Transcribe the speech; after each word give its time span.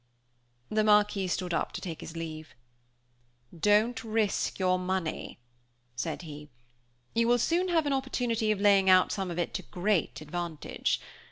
The 0.69 0.83
Marquis 0.83 1.27
stood 1.27 1.53
up 1.53 1.73
to 1.73 1.79
take 1.79 2.01
his 2.01 2.15
leave. 2.17 2.55
"Don't 3.55 4.03
risk 4.03 4.57
your 4.57 4.79
money," 4.79 5.37
said 5.95 6.23
he. 6.23 6.49
"You 7.13 7.27
will 7.27 7.37
soon 7.37 7.67
have 7.69 7.85
an 7.85 7.93
opportunity 7.93 8.49
of 8.51 8.59
laying 8.59 8.89
out 8.89 9.11
some 9.11 9.29
of 9.29 9.37
it 9.37 9.53
to 9.53 9.61
great 9.61 10.19
advantage. 10.19 10.99